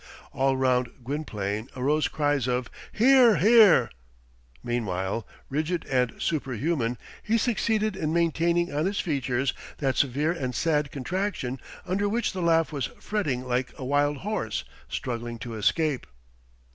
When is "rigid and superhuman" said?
5.47-6.97